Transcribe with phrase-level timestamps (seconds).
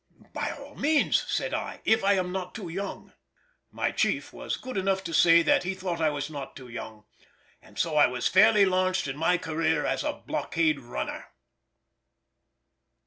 [0.33, 3.13] "By all means," said I, "if I am not too young."
[3.69, 7.05] My chief was good enough to say that he thought I was not too young,
[7.61, 11.27] and so I was fairly launched in my career as a blockade runner.